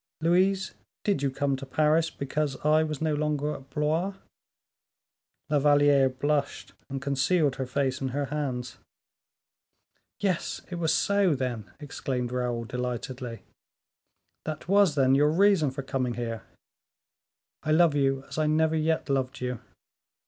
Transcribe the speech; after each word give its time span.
Louise, 0.19 0.73
did 1.03 1.21
you 1.21 1.29
come 1.29 1.55
to 1.55 1.63
Paris 1.63 2.09
because 2.09 2.57
I 2.65 2.81
was 2.81 3.03
no 3.03 3.13
longer 3.13 3.53
at 3.53 3.69
Blois?" 3.69 4.15
La 5.47 5.59
Valliere 5.59 6.09
blushed 6.09 6.73
and 6.89 6.99
concealed 6.99 7.57
her 7.57 7.67
face 7.67 8.01
in 8.01 8.07
her 8.07 8.25
hands. 8.25 8.79
"Yes, 10.19 10.61
it 10.71 10.79
was 10.79 10.91
so, 10.91 11.35
then!" 11.35 11.69
exclaimed 11.79 12.31
Raoul, 12.31 12.65
delightedly; 12.65 13.43
"that 14.43 14.67
was, 14.67 14.95
then, 14.95 15.13
your 15.13 15.29
reason 15.29 15.69
for 15.69 15.83
coming 15.83 16.15
here. 16.15 16.41
I 17.61 17.71
love 17.71 17.93
you 17.93 18.23
as 18.23 18.39
I 18.39 18.47
never 18.47 18.75
yet 18.75 19.07
loved 19.07 19.39
you. 19.39 19.59